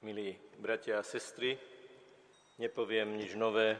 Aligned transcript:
Milí 0.00 0.32
bratia 0.56 0.96
a 0.96 1.04
sestry, 1.04 1.60
nepoviem 2.56 3.20
nič 3.20 3.36
nové, 3.36 3.76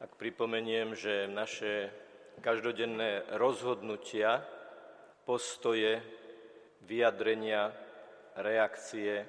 ak 0.00 0.16
pripomeniem, 0.16 0.96
že 0.96 1.28
naše 1.28 1.92
každodenné 2.40 3.36
rozhodnutia, 3.36 4.40
postoje, 5.28 6.00
vyjadrenia, 6.88 7.68
reakcie, 8.40 9.28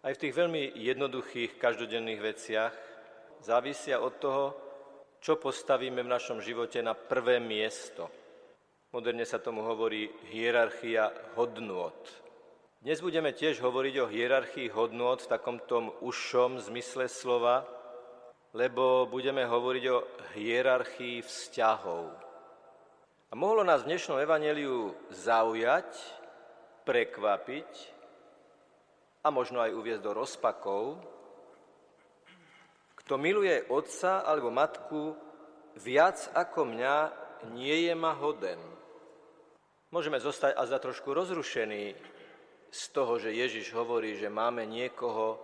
aj 0.00 0.16
v 0.16 0.22
tých 0.24 0.32
veľmi 0.40 0.72
jednoduchých 0.72 1.60
každodenných 1.60 2.20
veciach 2.32 2.72
závisia 3.44 4.00
od 4.00 4.14
toho, 4.16 4.44
čo 5.20 5.36
postavíme 5.36 6.00
v 6.00 6.12
našom 6.16 6.40
živote 6.40 6.80
na 6.80 6.96
prvé 6.96 7.44
miesto. 7.44 8.08
Moderne 8.88 9.28
sa 9.28 9.36
tomu 9.36 9.60
hovorí 9.68 10.08
hierarchia 10.32 11.12
hodnôt. 11.36 12.00
Dnes 12.82 12.98
budeme 12.98 13.30
tiež 13.30 13.62
hovoriť 13.62 13.94
o 14.02 14.10
hierarchii 14.10 14.74
hodnôt 14.74 15.14
v 15.14 15.30
takom 15.30 15.62
tom 15.70 15.94
užšom 16.02 16.58
zmysle 16.66 17.06
slova, 17.06 17.62
lebo 18.58 19.06
budeme 19.06 19.46
hovoriť 19.46 19.84
o 19.86 20.02
hierarchii 20.34 21.22
vzťahov. 21.22 22.10
A 23.30 23.38
mohlo 23.38 23.62
nás 23.62 23.86
v 23.86 23.94
dnešnom 23.94 24.18
evaneliu 24.18 24.98
zaujať, 25.14 25.94
prekvapiť 26.82 27.70
a 29.22 29.30
možno 29.30 29.62
aj 29.62 29.78
uviezť 29.78 30.02
do 30.02 30.18
rozpakov, 30.18 30.98
kto 32.98 33.14
miluje 33.14 33.62
otca 33.70 34.26
alebo 34.26 34.50
matku 34.50 35.14
viac 35.78 36.18
ako 36.34 36.66
mňa, 36.66 36.94
nie 37.54 37.86
je 37.86 37.94
ma 37.94 38.10
hoden. 38.18 38.58
Môžeme 39.94 40.18
zostať 40.18 40.58
a 40.58 40.66
za 40.66 40.82
trošku 40.82 41.14
rozrušení 41.14 41.94
z 42.72 42.84
toho, 42.96 43.20
že 43.20 43.36
Ježiš 43.36 43.76
hovorí, 43.76 44.16
že 44.16 44.32
máme 44.32 44.64
niekoho 44.64 45.36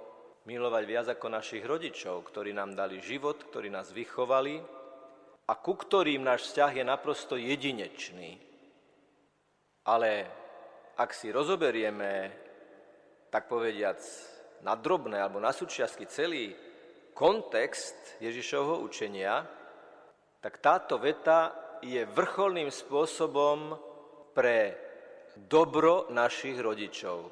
milovať 0.49 0.85
viac 0.89 1.07
ako 1.13 1.29
našich 1.29 1.61
rodičov, 1.61 2.25
ktorí 2.25 2.57
nám 2.57 2.73
dali 2.73 3.05
život, 3.05 3.37
ktorí 3.37 3.69
nás 3.69 3.93
vychovali 3.93 4.57
a 5.45 5.53
ku 5.61 5.77
ktorým 5.77 6.25
náš 6.25 6.49
vzťah 6.49 6.73
je 6.81 6.85
naprosto 6.89 7.37
jedinečný. 7.37 8.41
Ale 9.85 10.11
ak 10.97 11.13
si 11.13 11.29
rozoberieme, 11.29 12.33
tak 13.29 13.45
povediac, 13.45 14.01
na 14.65 14.73
drobné 14.75 15.21
alebo 15.21 15.39
na 15.39 15.53
súčiastky 15.53 16.09
celý 16.09 16.57
kontext 17.13 18.19
Ježišovho 18.25 18.81
učenia, 18.81 19.45
tak 20.41 20.65
táto 20.65 20.97
veta 20.97 21.53
je 21.85 22.03
vrcholným 22.09 22.73
spôsobom 22.73 23.77
pre 24.35 24.88
dobro 25.47 26.11
našich 26.11 26.59
rodičov. 26.59 27.31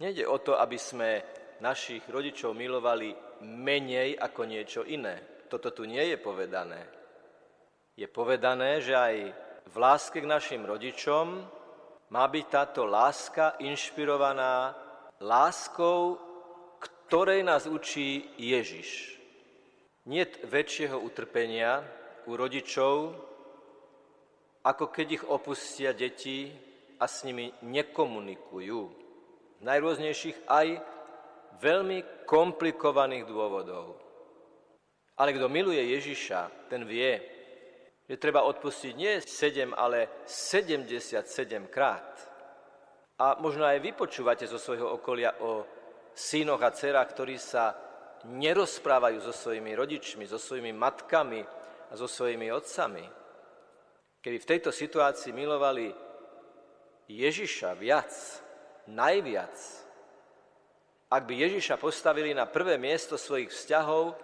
Nede 0.00 0.24
o 0.24 0.40
to, 0.40 0.56
aby 0.56 0.80
sme 0.80 1.20
našich 1.60 2.08
rodičov 2.08 2.56
milovali 2.56 3.12
menej 3.44 4.16
ako 4.16 4.40
niečo 4.48 4.80
iné. 4.88 5.44
Toto 5.52 5.76
tu 5.76 5.84
nie 5.84 6.00
je 6.08 6.16
povedané. 6.16 6.80
Je 8.00 8.08
povedané, 8.08 8.80
že 8.80 8.96
aj 8.96 9.16
v 9.68 9.76
láske 9.76 10.24
k 10.24 10.30
našim 10.30 10.64
rodičom 10.64 11.44
má 12.10 12.24
byť 12.24 12.46
táto 12.48 12.88
láska 12.88 13.60
inšpirovaná 13.60 14.72
láskou, 15.20 16.16
ktorej 16.80 17.44
nás 17.44 17.68
učí 17.68 18.24
Ježiš. 18.40 19.20
Nie 20.08 20.24
väčšieho 20.26 20.96
utrpenia 20.96 21.84
u 22.24 22.40
rodičov, 22.40 23.12
ako 24.64 24.84
keď 24.88 25.06
ich 25.20 25.24
opustia 25.28 25.92
deti 25.92 26.69
a 27.00 27.04
s 27.08 27.24
nimi 27.24 27.48
nekomunikujú. 27.64 28.80
Najrôznejších 29.64 30.44
aj 30.44 30.68
veľmi 31.60 32.28
komplikovaných 32.28 33.24
dôvodov. 33.24 33.96
Ale 35.20 35.36
kto 35.36 35.52
miluje 35.52 35.80
Ježiša, 35.96 36.68
ten 36.72 36.84
vie, 36.84 37.20
že 38.08 38.16
treba 38.16 38.44
odpustiť 38.48 38.92
nie 38.96 39.20
7, 39.20 39.76
ale 39.76 40.24
77 40.24 41.24
krát. 41.68 42.08
A 43.20 43.36
možno 43.36 43.68
aj 43.68 43.84
vy 43.84 43.92
počúvate 43.92 44.48
zo 44.48 44.56
svojho 44.56 44.96
okolia 44.96 45.36
o 45.44 45.68
synoch 46.16 46.64
a 46.64 46.72
dcerách, 46.72 47.08
ktorí 47.12 47.36
sa 47.36 47.76
nerozprávajú 48.28 49.20
so 49.20 49.32
svojimi 49.32 49.76
rodičmi, 49.76 50.24
so 50.24 50.40
svojimi 50.40 50.72
matkami 50.72 51.40
a 51.88 51.92
so 51.96 52.08
svojimi 52.08 52.48
otcami. 52.48 53.04
Keby 54.20 54.36
v 54.40 54.48
tejto 54.48 54.72
situácii 54.72 55.32
milovali 55.32 55.92
Ježiša 57.10 57.74
viac, 57.74 58.10
najviac, 58.86 59.56
ak 61.10 61.22
by 61.26 61.34
Ježiša 61.34 61.74
postavili 61.74 62.30
na 62.30 62.46
prvé 62.46 62.78
miesto 62.78 63.18
svojich 63.18 63.50
vzťahov, 63.50 64.14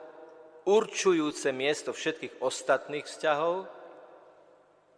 určujúce 0.71 1.51
miesto 1.51 1.91
všetkých 1.91 2.39
ostatných 2.39 3.03
vzťahov, 3.03 3.67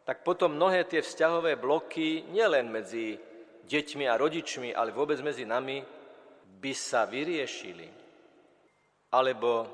tak 0.05 0.21
potom 0.25 0.57
mnohé 0.57 0.85
tie 0.85 1.01
vzťahové 1.01 1.57
bloky, 1.57 2.29
nielen 2.29 2.69
medzi 2.69 3.17
deťmi 3.69 4.05
a 4.09 4.21
rodičmi, 4.21 4.73
ale 4.73 4.93
vôbec 4.93 5.21
medzi 5.25 5.49
nami, 5.49 5.81
by 6.61 6.73
sa 6.77 7.09
vyriešili. 7.09 7.89
Alebo 9.13 9.69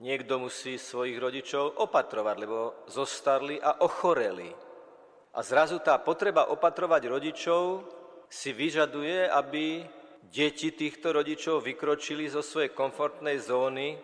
niekto 0.00 0.40
musí 0.40 0.80
svojich 0.80 1.16
rodičov 1.16 1.80
opatrovať, 1.80 2.36
lebo 2.40 2.88
zostarli 2.88 3.60
a 3.60 3.84
ochoreli. 3.84 4.48
A 5.34 5.42
zrazu 5.42 5.82
tá 5.82 5.98
potreba 5.98 6.46
opatrovať 6.46 7.02
rodičov 7.10 7.82
si 8.30 8.54
vyžaduje, 8.54 9.26
aby 9.26 9.82
deti 10.30 10.70
týchto 10.70 11.10
rodičov 11.10 11.66
vykročili 11.66 12.30
zo 12.30 12.38
svojej 12.38 12.70
komfortnej 12.70 13.42
zóny 13.42 13.98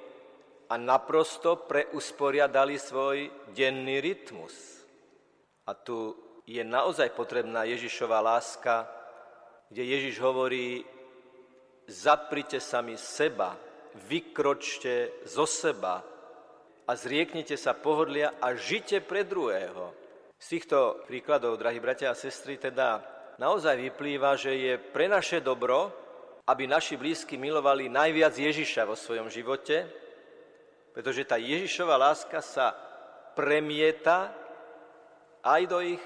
a 0.71 0.75
naprosto 0.75 1.67
preusporiadali 1.71 2.79
svoj 2.79 3.31
denný 3.55 4.03
rytmus. 4.03 4.83
A 5.67 5.75
tu 5.75 6.19
je 6.51 6.63
naozaj 6.67 7.15
potrebná 7.15 7.63
Ježišová 7.63 8.19
láska, 8.19 8.91
kde 9.71 9.87
Ježiš 9.87 10.19
hovorí, 10.19 10.83
zaprite 11.87 12.59
sami 12.59 12.99
seba, 12.99 13.55
vykročte 14.11 15.27
zo 15.27 15.47
seba 15.47 16.03
a 16.87 16.91
zrieknite 16.95 17.55
sa 17.55 17.75
pohodlia 17.75 18.35
a 18.43 18.55
žite 18.59 18.99
pre 18.99 19.23
druhého. 19.23 19.95
Z 20.41 20.57
týchto 20.57 21.05
príkladov, 21.05 21.61
drahí 21.61 21.85
bratia 21.85 22.17
a 22.17 22.17
sestry, 22.17 22.57
teda 22.57 23.05
naozaj 23.37 23.77
vyplýva, 23.77 24.41
že 24.41 24.57
je 24.57 24.75
pre 24.81 25.05
naše 25.05 25.45
dobro, 25.45 25.93
aby 26.49 26.65
naši 26.65 26.97
blízky 26.97 27.37
milovali 27.37 27.93
najviac 27.93 28.33
Ježiša 28.33 28.89
vo 28.89 28.97
svojom 28.97 29.29
živote, 29.29 29.85
pretože 30.97 31.29
tá 31.29 31.37
Ježišova 31.37 31.93
láska 32.01 32.41
sa 32.41 32.73
premieta 33.37 34.33
aj 35.45 35.63
do 35.69 35.85
ich 35.85 36.05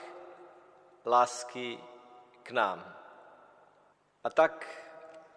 lásky 1.06 1.78
k 2.43 2.49
nám. 2.50 2.83
A 4.19 4.28
tak 4.34 4.67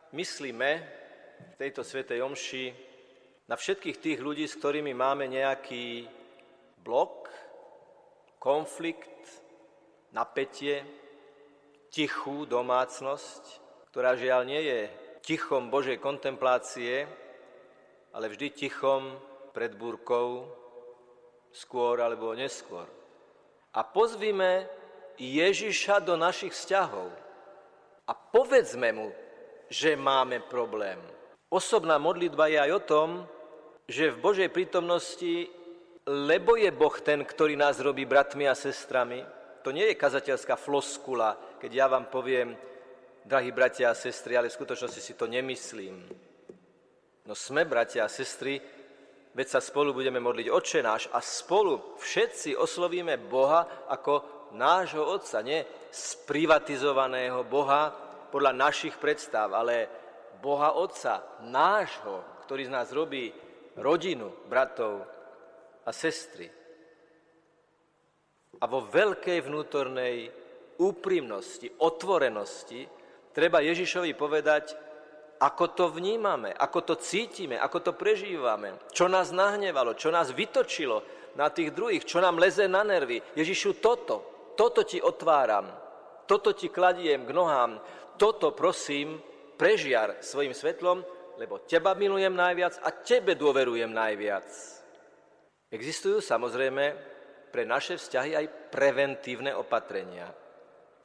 myslíme 0.09 0.69
v 1.53 1.55
tejto 1.61 1.85
svetej 1.85 2.25
omši 2.25 2.73
na 3.45 3.53
všetkých 3.53 4.01
tých 4.01 4.19
ľudí, 4.25 4.49
s 4.49 4.57
ktorými 4.57 4.97
máme 4.97 5.29
nejaký 5.29 6.09
blok, 6.81 7.29
konflikt, 8.47 9.43
napätie, 10.15 10.87
tichú 11.91 12.47
domácnosť, 12.47 13.43
ktorá 13.91 14.15
žiaľ 14.15 14.47
nie 14.47 14.61
je 14.63 14.79
tichom 15.19 15.67
Božej 15.67 15.99
kontemplácie, 15.99 17.03
ale 18.15 18.31
vždy 18.31 18.47
tichom 18.55 19.19
pred 19.51 19.75
búrkou, 19.75 20.47
skôr 21.51 21.99
alebo 21.99 22.31
neskôr. 22.31 22.87
A 23.75 23.83
pozvime 23.83 24.71
Ježiša 25.19 25.99
do 26.07 26.15
našich 26.15 26.55
vzťahov 26.55 27.11
a 28.07 28.11
povedzme 28.15 28.95
mu, 28.95 29.11
že 29.67 29.99
máme 29.99 30.47
problém. 30.47 30.95
Osobná 31.51 31.99
modlitba 31.99 32.47
je 32.47 32.57
aj 32.63 32.71
o 32.71 32.81
tom, 32.87 33.09
že 33.91 34.15
v 34.15 34.21
Božej 34.23 34.49
prítomnosti 34.55 35.51
lebo 36.07 36.55
je 36.55 36.71
Boh 36.71 36.95
ten, 37.03 37.19
ktorý 37.27 37.59
nás 37.59 37.83
robí 37.83 38.07
bratmi 38.07 38.47
a 38.47 38.55
sestrami. 38.55 39.19
To 39.67 39.75
nie 39.75 39.91
je 39.91 39.99
kazateľská 39.99 40.55
floskula, 40.55 41.35
keď 41.59 41.71
ja 41.75 41.85
vám 41.91 42.07
poviem, 42.07 42.55
drahí 43.27 43.51
bratia 43.51 43.91
a 43.91 43.99
sestry, 43.99 44.39
ale 44.39 44.47
v 44.47 44.55
skutočnosti 44.55 45.01
si 45.03 45.13
to 45.19 45.27
nemyslím. 45.27 45.99
No 47.27 47.35
sme 47.35 47.67
bratia 47.67 48.07
a 48.07 48.13
sestry, 48.13 48.55
veď 49.35 49.47
sa 49.51 49.59
spolu 49.59 49.91
budeme 49.91 50.23
modliť 50.23 50.47
Oče 50.47 50.79
náš 50.79 51.11
a 51.11 51.19
spolu 51.19 51.99
všetci 51.99 52.55
oslovíme 52.55 53.19
Boha 53.27 53.91
ako 53.91 54.47
nášho 54.55 55.03
Otca, 55.03 55.43
nie 55.43 55.59
sprivatizovaného 55.91 57.43
Boha 57.43 57.91
podľa 58.31 58.55
našich 58.55 58.95
predstav, 58.95 59.51
ale 59.51 59.91
Boha 60.39 60.71
Otca, 60.79 61.43
nášho, 61.43 62.47
ktorý 62.47 62.71
z 62.71 62.71
nás 62.71 62.87
robí 62.95 63.35
rodinu, 63.75 64.31
bratov 64.47 65.16
a 65.87 65.91
sestry. 65.95 66.51
A 68.59 68.65
vo 68.67 68.83
veľkej 68.83 69.39
vnútornej 69.47 70.27
úprimnosti, 70.83 71.71
otvorenosti 71.79 72.83
treba 73.31 73.63
Ježišovi 73.63 74.11
povedať, 74.17 74.75
ako 75.37 75.65
to 75.77 75.85
vnímame, 75.93 76.49
ako 76.49 76.81
to 76.81 76.95
cítime, 76.97 77.61
ako 77.61 77.77
to 77.85 77.91
prežívame, 77.93 78.81
čo 78.89 79.05
nás 79.05 79.29
nahnevalo, 79.29 79.93
čo 79.93 80.09
nás 80.09 80.33
vytočilo 80.33 81.05
na 81.37 81.53
tých 81.53 81.69
druhých, 81.77 82.03
čo 82.09 82.17
nám 82.17 82.41
leze 82.41 82.65
na 82.65 82.81
nervy. 82.81 83.21
Ježišu, 83.37 83.77
toto, 83.77 84.49
toto 84.57 84.81
ti 84.81 84.97
otváram, 84.97 85.69
toto 86.25 86.57
ti 86.57 86.73
kladiem 86.73 87.29
k 87.29 87.31
nohám, 87.31 87.77
toto 88.17 88.57
prosím, 88.57 89.21
prežiar 89.57 90.17
svojim 90.25 90.57
svetlom, 90.57 91.05
lebo 91.37 91.61
teba 91.69 91.93
milujem 91.93 92.33
najviac 92.33 92.81
a 92.81 92.89
tebe 92.89 93.37
dôverujem 93.37 93.93
najviac. 93.93 94.49
Existujú 95.67 96.23
samozrejme 96.23 96.95
pre 97.51 97.63
naše 97.67 97.99
vzťahy 97.99 98.31
aj 98.35 98.71
preventívne 98.71 99.51
opatrenia. 99.55 100.31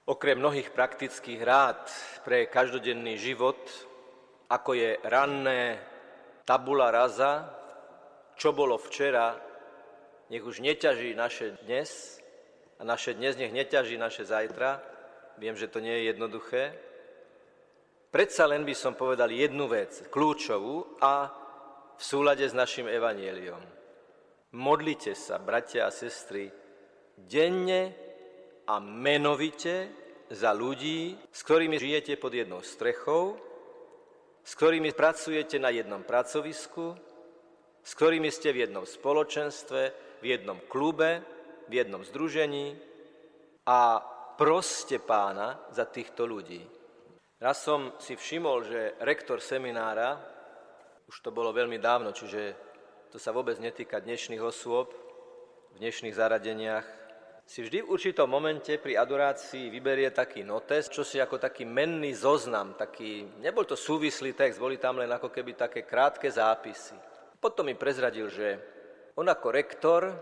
Okrem 0.06 0.38
mnohých 0.38 0.74
praktických 0.74 1.40
rád 1.42 1.86
pre 2.26 2.50
každodenný 2.50 3.18
život, 3.18 3.58
ako 4.50 4.70
je 4.74 4.90
ranné 5.06 5.78
tabula 6.42 6.90
raza, 6.90 7.46
čo 8.34 8.50
bolo 8.50 8.78
včera, 8.78 9.38
nech 10.30 10.42
už 10.42 10.58
neťaží 10.58 11.14
naše 11.14 11.58
dnes 11.62 12.18
a 12.78 12.82
naše 12.82 13.14
dnes 13.14 13.38
nech 13.38 13.54
neťaží 13.54 13.94
naše 13.94 14.26
zajtra. 14.26 14.82
Viem, 15.38 15.54
že 15.54 15.70
to 15.70 15.78
nie 15.78 16.02
je 16.02 16.08
jednoduché, 16.10 16.62
Predsa 18.12 18.44
len 18.44 18.60
by 18.68 18.76
som 18.76 18.92
povedal 18.92 19.32
jednu 19.32 19.64
vec, 19.72 20.04
kľúčovú 20.12 21.00
a 21.00 21.32
v 21.96 22.02
súlade 22.04 22.44
s 22.44 22.52
našim 22.52 22.84
evanieliom. 22.84 23.81
Modlite 24.52 25.16
sa, 25.16 25.40
bratia 25.40 25.88
a 25.88 25.94
sestry, 25.94 26.52
denne 27.16 27.96
a 28.68 28.76
menovite 28.84 29.88
za 30.28 30.52
ľudí, 30.52 31.16
s 31.32 31.40
ktorými 31.40 31.80
žijete 31.80 32.20
pod 32.20 32.36
jednou 32.36 32.60
strechou, 32.60 33.40
s 34.44 34.52
ktorými 34.52 34.92
pracujete 34.92 35.56
na 35.56 35.72
jednom 35.72 36.04
pracovisku, 36.04 36.92
s 37.80 37.92
ktorými 37.96 38.28
ste 38.28 38.52
v 38.52 38.68
jednom 38.68 38.84
spoločenstve, 38.84 39.80
v 40.20 40.24
jednom 40.24 40.60
klube, 40.68 41.24
v 41.72 41.72
jednom 41.72 42.04
združení 42.04 42.76
a 43.64 44.04
proste 44.36 45.00
pána 45.00 45.64
za 45.72 45.88
týchto 45.88 46.28
ľudí. 46.28 46.60
Raz 47.40 47.64
som 47.64 47.96
si 47.96 48.20
všimol, 48.20 48.68
že 48.68 48.80
rektor 49.00 49.40
seminára, 49.40 50.20
už 51.08 51.16
to 51.24 51.32
bolo 51.32 51.56
veľmi 51.56 51.80
dávno, 51.80 52.12
čiže 52.12 52.71
to 53.12 53.20
sa 53.20 53.28
vôbec 53.28 53.60
netýka 53.60 54.00
dnešných 54.00 54.40
osôb, 54.40 54.88
v 55.76 55.84
dnešných 55.84 56.16
zaradeniach, 56.16 56.88
si 57.44 57.60
vždy 57.60 57.84
v 57.84 57.90
určitom 57.92 58.24
momente 58.24 58.72
pri 58.80 58.96
adorácii 58.96 59.68
vyberie 59.68 60.08
taký 60.08 60.40
notes, 60.40 60.88
čo 60.88 61.04
si 61.04 61.20
ako 61.20 61.36
taký 61.36 61.68
menný 61.68 62.16
zoznam, 62.16 62.72
taký, 62.72 63.28
nebol 63.44 63.68
to 63.68 63.76
súvislý 63.76 64.32
text, 64.32 64.56
boli 64.56 64.80
tam 64.80 64.96
len 64.96 65.12
ako 65.12 65.28
keby 65.28 65.52
také 65.52 65.84
krátke 65.84 66.32
zápisy. 66.32 66.96
Potom 67.36 67.68
mi 67.68 67.76
prezradil, 67.76 68.32
že 68.32 68.56
on 69.12 69.28
ako 69.28 69.52
rektor 69.52 70.16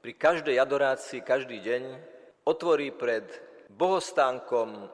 pri 0.00 0.16
každej 0.16 0.56
adorácii, 0.56 1.20
každý 1.20 1.60
deň 1.60 1.82
otvorí 2.48 2.96
pred 2.96 3.28
bohostánkom 3.68 4.88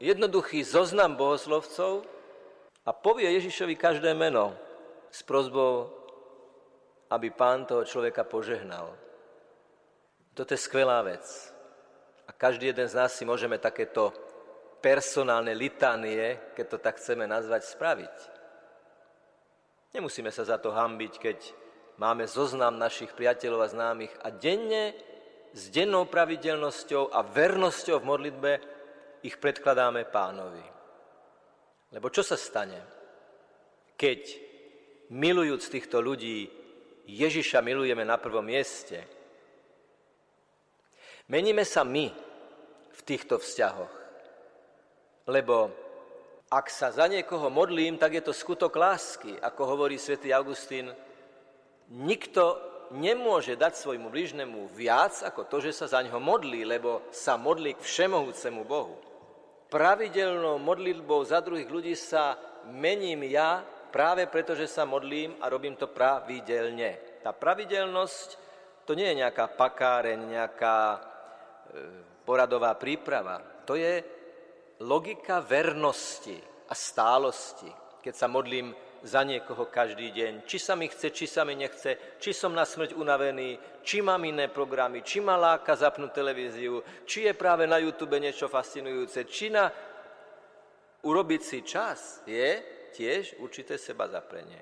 jednoduchý 0.00 0.64
zoznam 0.64 1.20
bohoslovcov 1.20 2.08
a 2.88 2.96
povie 2.96 3.28
Ježišovi 3.36 3.76
každé 3.76 4.16
meno 4.16 4.56
s 5.12 5.20
prozbou, 5.20 5.97
aby 7.08 7.32
pán 7.32 7.64
toho 7.64 7.84
človeka 7.84 8.24
požehnal. 8.28 8.92
Toto 10.36 10.54
je 10.54 10.60
skvelá 10.60 11.02
vec. 11.02 11.24
A 12.28 12.30
každý 12.36 12.70
jeden 12.70 12.86
z 12.86 12.94
nás 12.94 13.16
si 13.16 13.24
môžeme 13.24 13.56
takéto 13.56 14.12
personálne 14.78 15.50
litánie, 15.56 16.54
keď 16.54 16.66
to 16.68 16.78
tak 16.78 17.00
chceme 17.00 17.26
nazvať, 17.26 17.66
spraviť. 17.66 18.16
Nemusíme 19.96 20.30
sa 20.30 20.44
za 20.44 20.60
to 20.60 20.70
hambiť, 20.70 21.12
keď 21.18 21.38
máme 21.98 22.28
zoznam 22.28 22.76
našich 22.76 23.10
priateľov 23.16 23.60
a 23.64 23.72
známych 23.72 24.14
a 24.22 24.28
denne 24.30 24.94
s 25.56 25.72
dennou 25.72 26.06
pravidelnosťou 26.06 27.10
a 27.10 27.24
vernosťou 27.24 27.96
v 27.98 28.08
modlitbe 28.08 28.52
ich 29.24 29.40
predkladáme 29.40 30.06
pánovi. 30.06 30.62
Lebo 31.90 32.12
čo 32.12 32.20
sa 32.20 32.36
stane, 32.36 32.78
keď 33.96 34.20
milujúc 35.10 35.72
týchto 35.72 36.04
ľudí 36.04 36.46
Ježiša 37.08 37.64
milujeme 37.64 38.04
na 38.04 38.20
prvom 38.20 38.44
mieste? 38.44 39.00
Meníme 41.32 41.64
sa 41.64 41.84
my 41.84 42.12
v 42.92 43.00
týchto 43.04 43.40
vzťahoch. 43.40 43.94
Lebo 45.28 45.72
ak 46.48 46.68
sa 46.72 46.92
za 46.92 47.08
niekoho 47.08 47.48
modlím, 47.52 47.96
tak 47.96 48.16
je 48.16 48.22
to 48.24 48.32
skutok 48.32 48.76
lásky, 48.76 49.36
ako 49.40 49.76
hovorí 49.76 49.96
svätý 49.96 50.32
Augustín. 50.32 50.92
Nikto 51.92 52.60
nemôže 52.92 53.56
dať 53.56 53.76
svojmu 53.76 54.08
blížnemu 54.08 54.72
viac 54.72 55.20
ako 55.24 55.48
to, 55.48 55.56
že 55.64 55.76
sa 55.76 55.88
za 55.88 56.00
ňo 56.04 56.16
modlí, 56.20 56.64
lebo 56.64 57.08
sa 57.12 57.36
modlí 57.36 57.76
k 57.76 57.84
všemohúcemu 57.84 58.62
Bohu 58.64 59.08
pravidelnou 59.68 60.56
modlitbou 60.58 61.20
za 61.24 61.44
druhých 61.44 61.68
ľudí 61.68 61.92
sa 61.92 62.40
mením 62.68 63.28
ja 63.28 63.64
práve 63.88 64.28
preto, 64.30 64.54
že 64.54 64.70
sa 64.70 64.84
modlím 64.84 65.40
a 65.42 65.48
robím 65.48 65.74
to 65.74 65.90
pravidelne. 65.90 67.20
Tá 67.24 67.34
pravidelnosť 67.34 68.48
to 68.88 68.96
nie 68.96 69.04
je 69.12 69.20
nejaká 69.20 69.52
pakáreň, 69.52 70.16
nejaká 70.16 70.76
e, 70.96 70.98
poradová 72.24 72.72
príprava. 72.80 73.36
To 73.68 73.76
je 73.76 74.00
logika 74.80 75.44
vernosti 75.44 76.40
a 76.68 76.72
stálosti. 76.72 77.68
Keď 78.00 78.14
sa 78.16 78.32
modlím 78.32 78.72
za 79.02 79.22
niekoho 79.22 79.68
každý 79.70 80.10
deň. 80.10 80.48
Či 80.48 80.58
sa 80.58 80.74
mi 80.74 80.88
chce, 80.88 81.12
či 81.14 81.26
sa 81.28 81.44
mi 81.44 81.54
nechce, 81.54 82.18
či 82.18 82.34
som 82.34 82.50
na 82.50 82.66
smrť 82.66 82.98
unavený, 82.98 83.82
či 83.84 84.02
mám 84.02 84.24
iné 84.26 84.50
programy, 84.50 85.06
či 85.06 85.22
ma 85.22 85.38
láka 85.38 85.76
zapnúť 85.76 86.10
televíziu, 86.10 86.82
či 87.06 87.28
je 87.28 87.32
práve 87.36 87.68
na 87.68 87.78
YouTube 87.78 88.18
niečo 88.18 88.50
fascinujúce, 88.50 89.22
či 89.28 89.54
na 89.54 89.70
urobiť 91.04 91.40
si 91.44 91.58
čas 91.62 92.26
je 92.26 92.77
tiež 92.90 93.38
určité 93.38 93.76
seba 93.76 94.08
zaprenie. 94.08 94.60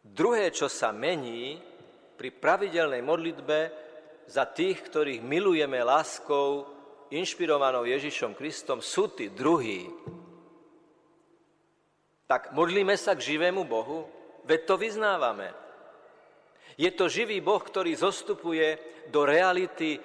Druhé, 0.00 0.48
čo 0.52 0.68
sa 0.68 0.92
mení 0.96 1.60
pri 2.16 2.32
pravidelnej 2.32 3.04
modlitbe 3.04 3.58
za 4.28 4.48
tých, 4.48 4.80
ktorých 4.88 5.20
milujeme 5.20 5.80
láskou, 5.84 6.64
inšpirovanou 7.10 7.84
Ježišom 7.84 8.38
Kristom, 8.38 8.78
sú 8.80 9.10
tí 9.12 9.28
druhí, 9.34 9.90
tak 12.30 12.54
modlíme 12.54 12.94
sa 12.94 13.18
k 13.18 13.34
živému 13.34 13.66
Bohu, 13.66 14.06
veď 14.46 14.60
to 14.62 14.74
vyznávame. 14.78 15.50
Je 16.78 16.88
to 16.94 17.10
živý 17.10 17.42
Boh, 17.42 17.58
ktorý 17.58 17.98
zostupuje 17.98 18.78
do 19.10 19.26
reality 19.26 19.98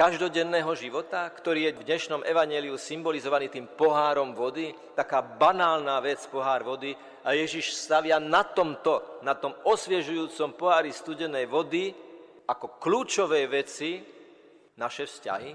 každodenného 0.00 0.72
života, 0.80 1.28
ktorý 1.28 1.68
je 1.68 1.76
v 1.76 1.84
dnešnom 1.84 2.24
evaneliu 2.24 2.80
symbolizovaný 2.80 3.52
tým 3.52 3.68
pohárom 3.68 4.32
vody, 4.32 4.72
taká 4.96 5.20
banálna 5.20 6.00
vec, 6.00 6.24
pohár 6.32 6.64
vody, 6.64 6.96
a 7.20 7.36
Ježiš 7.36 7.76
stavia 7.76 8.16
na 8.16 8.40
tomto, 8.40 9.20
na 9.20 9.36
tom 9.36 9.52
osviežujúcom 9.60 10.56
pohári 10.56 10.88
studenej 10.88 11.44
vody, 11.44 11.92
ako 12.48 12.80
kľúčové 12.80 13.44
veci 13.44 14.00
naše 14.80 15.04
vzťahy. 15.04 15.52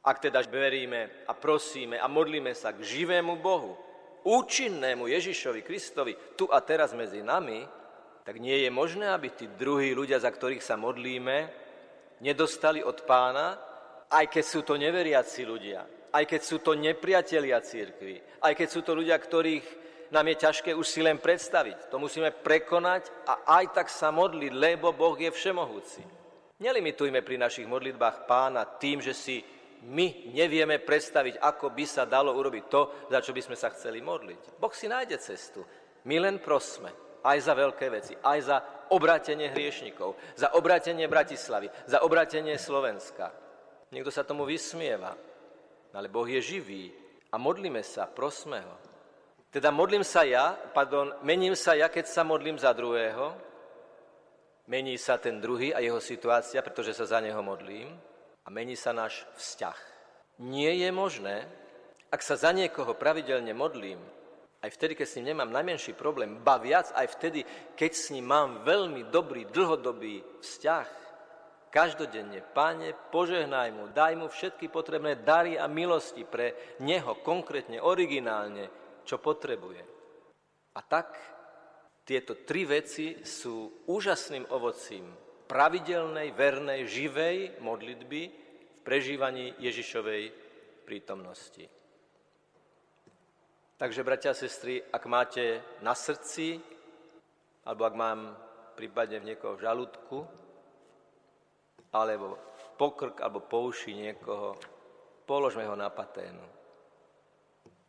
Ak 0.00 0.16
teda 0.16 0.40
veríme 0.48 1.28
a 1.28 1.36
prosíme 1.36 2.00
a 2.00 2.08
modlíme 2.08 2.56
sa 2.56 2.72
k 2.72 2.80
živému 2.80 3.36
Bohu, 3.44 3.76
účinnému 4.24 5.12
Ježišovi 5.12 5.60
Kristovi 5.60 6.16
tu 6.40 6.48
a 6.48 6.56
teraz 6.64 6.96
medzi 6.96 7.20
nami, 7.20 7.60
tak 8.24 8.40
nie 8.40 8.64
je 8.64 8.72
možné, 8.72 9.12
aby 9.12 9.28
tí 9.28 9.44
druhí 9.60 9.92
ľudia, 9.92 10.16
za 10.16 10.32
ktorých 10.32 10.64
sa 10.64 10.80
modlíme, 10.80 11.36
nedostali 12.24 12.80
od 12.80 13.04
pána, 13.04 13.73
aj 14.14 14.30
keď 14.30 14.44
sú 14.46 14.60
to 14.62 14.78
neveriaci 14.78 15.42
ľudia, 15.42 15.82
aj 16.14 16.24
keď 16.30 16.40
sú 16.46 16.62
to 16.62 16.78
nepriatelia 16.78 17.58
církvy, 17.58 18.22
aj 18.38 18.54
keď 18.54 18.68
sú 18.70 18.80
to 18.86 18.94
ľudia, 18.94 19.18
ktorých 19.18 19.66
nám 20.14 20.30
je 20.30 20.36
ťažké 20.46 20.70
už 20.70 20.86
si 20.86 21.02
len 21.02 21.18
predstaviť. 21.18 21.90
To 21.90 21.98
musíme 21.98 22.30
prekonať 22.30 23.10
a 23.26 23.58
aj 23.58 23.74
tak 23.74 23.88
sa 23.90 24.14
modliť, 24.14 24.54
lebo 24.54 24.94
Boh 24.94 25.18
je 25.18 25.26
všemohúci. 25.34 26.06
Nelimitujme 26.62 27.18
pri 27.26 27.42
našich 27.42 27.66
modlitbách 27.66 28.30
pána 28.30 28.62
tým, 28.78 29.02
že 29.02 29.10
si 29.10 29.42
my 29.84 30.30
nevieme 30.30 30.78
predstaviť, 30.78 31.42
ako 31.42 31.74
by 31.74 31.84
sa 31.84 32.06
dalo 32.06 32.30
urobiť 32.30 32.64
to, 32.70 33.10
za 33.10 33.18
čo 33.18 33.34
by 33.34 33.42
sme 33.42 33.56
sa 33.58 33.74
chceli 33.74 33.98
modliť. 33.98 34.62
Boh 34.62 34.70
si 34.70 34.86
nájde 34.86 35.18
cestu. 35.18 35.66
My 36.06 36.22
len 36.22 36.38
prosme 36.38 36.94
aj 37.26 37.38
za 37.42 37.52
veľké 37.58 37.86
veci, 37.90 38.14
aj 38.14 38.38
za 38.40 38.56
obrátenie 38.94 39.50
hriešnikov, 39.50 40.14
za 40.38 40.54
obrátenie 40.54 41.10
Bratislavy, 41.10 41.68
za 41.90 42.06
obrátenie 42.06 42.54
Slovenska. 42.54 43.43
Niekto 43.92 44.10
sa 44.12 44.24
tomu 44.24 44.48
vysmieva, 44.48 45.16
ale 45.92 46.08
Boh 46.08 46.26
je 46.28 46.40
živý 46.40 46.92
a 47.32 47.36
modlíme 47.36 47.82
sa, 47.82 48.06
prosme 48.08 48.60
ho. 48.62 48.76
Teda 49.50 49.70
modlím 49.70 50.02
sa 50.02 50.26
ja, 50.26 50.54
pardon, 50.54 51.14
mením 51.22 51.54
sa 51.54 51.78
ja, 51.78 51.86
keď 51.86 52.10
sa 52.10 52.26
modlím 52.26 52.58
za 52.58 52.74
druhého, 52.74 53.34
mení 54.66 54.98
sa 54.98 55.18
ten 55.20 55.38
druhý 55.38 55.70
a 55.70 55.78
jeho 55.78 56.02
situácia, 56.02 56.58
pretože 56.64 56.96
sa 56.96 57.06
za 57.06 57.18
neho 57.22 57.38
modlím, 57.38 57.94
a 58.44 58.48
mení 58.50 58.76
sa 58.76 58.92
náš 58.92 59.24
vzťah. 59.38 59.78
Nie 60.42 60.74
je 60.84 60.90
možné, 60.90 61.46
ak 62.10 62.20
sa 62.20 62.34
za 62.36 62.50
niekoho 62.50 62.98
pravidelne 62.98 63.54
modlím 63.54 64.02
aj 64.64 64.80
vtedy, 64.80 64.96
keď 64.96 65.06
s 65.06 65.16
ním 65.20 65.36
nemám 65.36 65.52
najmenší 65.52 65.92
problém, 65.92 66.40
ba 66.40 66.56
viac 66.56 66.88
aj 66.96 67.20
vtedy, 67.20 67.44
keď 67.76 67.92
s 67.92 68.08
ním 68.16 68.32
mám 68.32 68.64
veľmi 68.64 69.12
dobrý, 69.12 69.44
dlhodobý 69.52 70.24
vzťah, 70.40 71.03
každodenne, 71.74 72.38
Pane, 72.54 72.94
požehnaj 73.10 73.74
mu, 73.74 73.90
daj 73.90 74.14
mu 74.14 74.30
všetky 74.30 74.70
potrebné 74.70 75.18
dary 75.26 75.58
a 75.58 75.66
milosti 75.66 76.22
pre 76.22 76.78
neho, 76.78 77.18
konkrétne, 77.18 77.82
originálne, 77.82 78.70
čo 79.02 79.18
potrebuje. 79.18 79.82
A 80.78 80.80
tak 80.86 81.18
tieto 82.06 82.38
tri 82.46 82.62
veci 82.62 83.26
sú 83.26 83.82
úžasným 83.90 84.46
ovocím 84.54 85.10
pravidelnej, 85.50 86.30
vernej, 86.30 86.86
živej 86.86 87.58
modlitby 87.58 88.22
v 88.70 88.80
prežívaní 88.86 89.58
Ježišovej 89.58 90.30
prítomnosti. 90.86 91.66
Takže, 93.74 94.06
bratia 94.06 94.30
a 94.30 94.38
sestry, 94.38 94.78
ak 94.78 95.02
máte 95.10 95.58
na 95.82 95.98
srdci, 95.98 96.62
alebo 97.66 97.82
ak 97.82 97.94
mám 97.98 98.20
prípadne 98.78 99.18
v 99.18 99.34
niekoho 99.34 99.58
v 99.58 99.64
žalúdku, 99.66 100.43
alebo 101.94 102.34
pokrk, 102.74 103.22
alebo 103.22 103.46
pouši 103.46 103.94
niekoho, 103.94 104.58
položme 105.22 105.62
ho 105.62 105.78
na 105.78 105.88
paténu. 105.88 106.42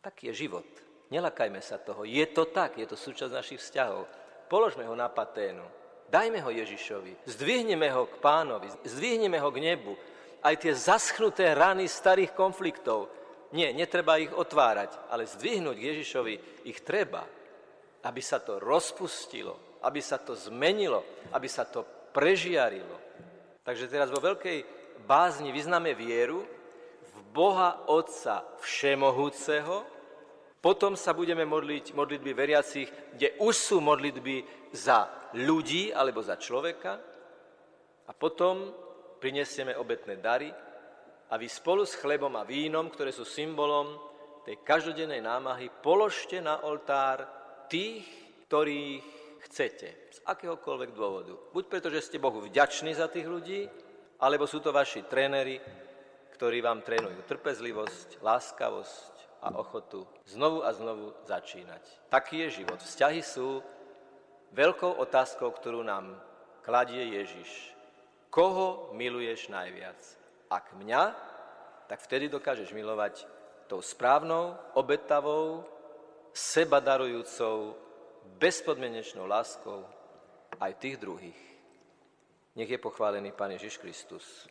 Taký 0.05 0.29
je 0.29 0.45
život. 0.45 0.69
Nelakajme 1.09 1.57
sa 1.61 1.81
toho. 1.81 2.05
Je 2.05 2.21
to 2.29 2.45
tak, 2.53 2.77
je 2.77 2.85
to 2.85 2.93
súčasť 2.93 3.33
našich 3.33 3.61
vzťahov. 3.61 4.05
Položme 4.45 4.85
ho 4.85 4.93
na 4.93 5.09
paténu. 5.09 5.65
Dajme 6.05 6.37
ho 6.45 6.53
Ježišovi. 6.53 7.25
Zdvihneme 7.25 7.89
ho 7.89 8.05
k 8.05 8.21
pánovi. 8.21 8.69
Zdvihneme 8.85 9.41
ho 9.41 9.49
k 9.49 9.57
nebu. 9.57 9.93
Aj 10.45 10.53
tie 10.53 10.77
zaschnuté 10.77 11.57
rany 11.57 11.89
starých 11.89 12.37
konfliktov, 12.37 13.09
nie, 13.57 13.65
netreba 13.73 14.21
ich 14.21 14.29
otvárať, 14.29 15.09
ale 15.09 15.25
zdvihnúť 15.25 15.77
Ježišovi 15.77 16.33
ich 16.69 16.85
treba, 16.85 17.25
aby 18.05 18.21
sa 18.21 18.37
to 18.37 18.61
rozpustilo, 18.61 19.81
aby 19.81 19.97
sa 20.01 20.21
to 20.21 20.37
zmenilo, 20.37 21.25
aby 21.33 21.49
sa 21.49 21.65
to 21.65 21.81
prežiarilo. 22.13 23.24
Takže 23.65 23.89
teraz 23.89 24.13
vo 24.13 24.21
veľkej 24.21 24.61
bázni 25.09 25.49
vyznáme 25.49 25.97
vieru 25.97 26.45
v 27.01 27.15
Boha 27.33 27.89
Otca 27.89 28.45
Všemohúceho, 28.61 29.81
potom 30.61 30.93
sa 30.93 31.17
budeme 31.17 31.49
modliť 31.49 31.97
modlitby 31.97 32.31
veriacich, 32.33 32.89
kde 33.17 33.37
už 33.41 33.53
sú 33.53 33.77
modlitby 33.81 34.69
za 34.73 35.09
ľudí 35.33 35.89
alebo 35.89 36.21
za 36.21 36.37
človeka. 36.37 36.97
A 38.05 38.11
potom 38.13 38.69
prinesieme 39.17 39.73
obetné 39.73 40.21
dary 40.21 40.53
a 41.29 41.33
vy 41.33 41.49
spolu 41.49 41.89
s 41.89 41.97
chlebom 41.97 42.37
a 42.37 42.45
vínom, 42.45 42.89
ktoré 42.93 43.09
sú 43.09 43.25
symbolom 43.25 43.97
tej 44.45 44.61
každodennej 44.61 45.25
námahy, 45.25 45.73
položte 45.81 46.37
na 46.37 46.61
oltár 46.65 47.25
tých, 47.65 48.05
ktorých 48.45 49.24
chcete. 49.45 49.87
Z 50.11 50.19
akéhokoľvek 50.25 50.91
dôvodu. 50.97 51.37
Buď 51.53 51.63
preto, 51.69 51.87
že 51.93 52.01
ste 52.01 52.21
Bohu 52.21 52.41
vďační 52.41 52.97
za 52.97 53.07
tých 53.07 53.29
ľudí, 53.29 53.69
alebo 54.19 54.49
sú 54.49 54.59
to 54.59 54.73
vaši 54.73 55.05
tréneri, 55.05 55.61
ktorí 56.35 56.59
vám 56.59 56.83
trénujú 56.83 57.23
trpezlivosť, 57.23 58.19
láskavosť 58.19 59.15
a 59.45 59.55
ochotu 59.55 60.03
znovu 60.27 60.65
a 60.65 60.73
znovu 60.73 61.15
začínať. 61.23 62.11
Taký 62.11 62.47
je 62.47 62.63
život. 62.63 62.81
Vzťahy 62.81 63.21
sú 63.23 63.63
veľkou 64.51 64.99
otázkou, 64.99 65.51
ktorú 65.53 65.85
nám 65.85 66.17
kladie 66.65 67.15
Ježiš. 67.15 67.75
Koho 68.33 68.91
miluješ 68.97 69.47
najviac? 69.47 69.95
Ak 70.51 70.75
mňa, 70.75 71.03
tak 71.87 72.03
vtedy 72.03 72.27
dokážeš 72.27 72.73
milovať 72.75 73.23
tou 73.69 73.79
správnou, 73.79 74.57
obetavou, 74.75 75.63
sebadarujúcou, 76.35 77.84
bezpodmienečnou 78.25 79.27
láskou 79.27 79.85
aj 80.59 80.73
tých 80.81 80.97
druhých. 80.97 81.41
Nech 82.55 82.69
je 82.69 82.77
pochválený 82.77 83.31
Pán 83.31 83.51
Ježiš 83.51 83.77
Kristus. 83.77 84.47